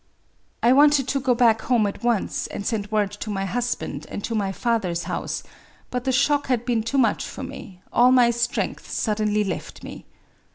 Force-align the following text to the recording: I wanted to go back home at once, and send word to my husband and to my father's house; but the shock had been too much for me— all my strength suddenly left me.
I 0.63 0.73
wanted 0.73 1.07
to 1.09 1.19
go 1.19 1.35
back 1.35 1.61
home 1.61 1.85
at 1.85 2.03
once, 2.03 2.47
and 2.47 2.65
send 2.65 2.89
word 2.91 3.11
to 3.11 3.29
my 3.29 3.45
husband 3.45 4.07
and 4.09 4.23
to 4.23 4.33
my 4.33 4.51
father's 4.51 5.03
house; 5.03 5.43
but 5.91 6.05
the 6.05 6.11
shock 6.11 6.47
had 6.47 6.65
been 6.65 6.81
too 6.81 6.97
much 6.97 7.23
for 7.23 7.43
me— 7.43 7.81
all 7.93 8.11
my 8.11 8.31
strength 8.31 8.89
suddenly 8.89 9.43
left 9.43 9.83
me. 9.83 10.07